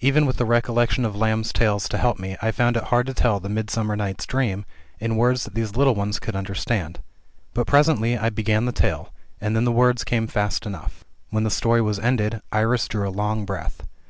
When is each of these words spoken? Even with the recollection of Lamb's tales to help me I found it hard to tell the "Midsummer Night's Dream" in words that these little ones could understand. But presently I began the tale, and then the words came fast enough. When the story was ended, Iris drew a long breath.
Even 0.00 0.24
with 0.24 0.38
the 0.38 0.46
recollection 0.46 1.04
of 1.04 1.14
Lamb's 1.14 1.52
tales 1.52 1.86
to 1.90 1.98
help 1.98 2.18
me 2.18 2.34
I 2.40 2.50
found 2.50 2.78
it 2.78 2.84
hard 2.84 3.06
to 3.08 3.12
tell 3.12 3.40
the 3.40 3.50
"Midsummer 3.50 3.94
Night's 3.94 4.24
Dream" 4.24 4.64
in 5.00 5.16
words 5.18 5.44
that 5.44 5.52
these 5.54 5.76
little 5.76 5.94
ones 5.94 6.18
could 6.18 6.34
understand. 6.34 7.00
But 7.52 7.66
presently 7.66 8.16
I 8.16 8.30
began 8.30 8.64
the 8.64 8.72
tale, 8.72 9.12
and 9.38 9.54
then 9.54 9.66
the 9.66 9.70
words 9.70 10.02
came 10.02 10.28
fast 10.28 10.64
enough. 10.64 11.04
When 11.28 11.44
the 11.44 11.50
story 11.50 11.82
was 11.82 11.98
ended, 11.98 12.40
Iris 12.50 12.88
drew 12.88 13.06
a 13.06 13.12
long 13.12 13.44
breath. 13.44 13.86